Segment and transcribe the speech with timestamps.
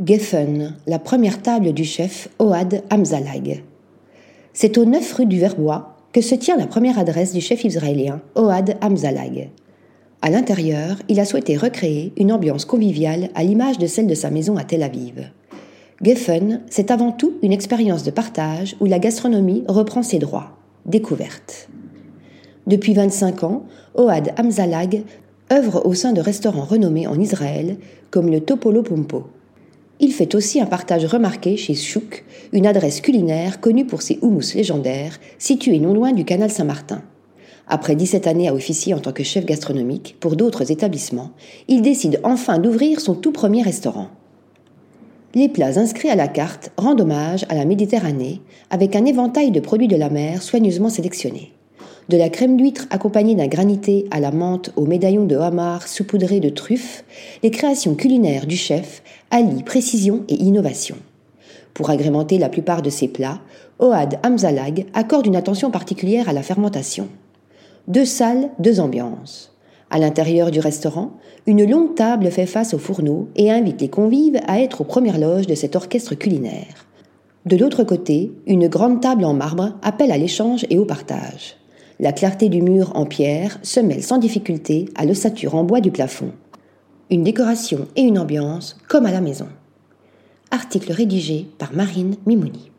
[0.00, 3.62] Geffen, la première table du chef Oad Hamzalag.
[4.54, 8.22] C'est au 9 rue du Verbois que se tient la première adresse du chef israélien
[8.34, 9.50] Oad Hamzalag.
[10.22, 14.30] À l'intérieur, il a souhaité recréer une ambiance conviviale à l'image de celle de sa
[14.30, 15.30] maison à Tel Aviv.
[16.00, 20.56] Geffen, c'est avant tout une expérience de partage où la gastronomie reprend ses droits.
[20.86, 21.68] Découverte.
[22.66, 23.64] Depuis 25 ans,
[23.94, 25.02] Oad Hamzalag
[25.52, 27.76] œuvre au sein de restaurants renommés en Israël
[28.10, 29.24] comme le Topolo Pompo.
[30.04, 34.52] Il fait aussi un partage remarqué chez Chouk, une adresse culinaire connue pour ses houmous
[34.56, 37.02] légendaires, située non loin du canal Saint-Martin.
[37.68, 41.30] Après 17 années à officier en tant que chef gastronomique pour d'autres établissements,
[41.68, 44.08] il décide enfin d'ouvrir son tout premier restaurant.
[45.36, 49.60] Les plats inscrits à la carte rendent hommage à la Méditerranée avec un éventail de
[49.60, 51.52] produits de la mer soigneusement sélectionnés
[52.08, 56.40] de la crème d'huître accompagnée d'un granité à la menthe au médaillon de homard saupoudré
[56.40, 57.04] de truffes,
[57.42, 60.96] les créations culinaires du chef allient précision et innovation.
[61.74, 63.40] Pour agrémenter la plupart de ses plats,
[63.78, 67.08] Oad Hamzalag accorde une attention particulière à la fermentation.
[67.88, 69.52] Deux salles, deux ambiances.
[69.90, 71.12] À l'intérieur du restaurant,
[71.46, 75.18] une longue table fait face au fourneau et invite les convives à être aux premières
[75.18, 76.86] loges de cet orchestre culinaire.
[77.44, 81.56] De l'autre côté, une grande table en marbre appelle à l'échange et au partage.
[82.02, 85.92] La clarté du mur en pierre se mêle sans difficulté à l'ossature en bois du
[85.92, 86.32] plafond.
[87.12, 89.46] Une décoration et une ambiance comme à la maison.
[90.50, 92.71] Article rédigé par Marine Mimouni.